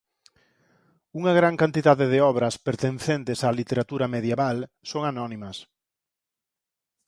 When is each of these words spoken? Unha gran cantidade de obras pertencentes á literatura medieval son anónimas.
Unha 1.19 1.33
gran 1.39 1.55
cantidade 1.61 2.05
de 2.13 2.19
obras 2.31 2.55
pertencentes 2.67 3.39
á 3.47 3.49
literatura 3.59 4.05
medieval 4.15 4.57
son 4.89 5.01
anónimas. 5.11 5.57